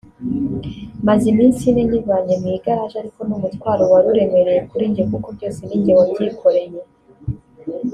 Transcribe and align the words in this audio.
Maze 1.07 1.23
iminsi 1.33 1.61
ine 1.69 1.83
nyivanye 1.89 2.33
mu 2.41 2.47
igaraji 2.57 2.95
ariko 3.01 3.19
ni 3.23 3.33
umutwaro 3.37 3.83
wari 3.91 4.07
uremereye 4.13 4.61
kuri 4.69 4.83
njye 4.91 5.03
kuko 5.11 5.27
byose 5.35 5.59
ni 5.63 5.75
njye 5.79 5.91
wabyikoreye 5.97 6.81